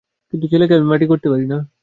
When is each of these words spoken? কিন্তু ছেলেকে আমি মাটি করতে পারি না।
কিন্তু 0.33 0.45
ছেলেকে 0.51 0.73
আমি 0.77 0.87
মাটি 0.91 1.05
করতে 1.11 1.27
পারি 1.31 1.45
না। 1.45 1.57